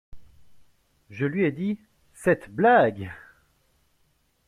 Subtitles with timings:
[1.11, 1.77] Je lui ai dit:
[2.15, 3.11] «cette blague!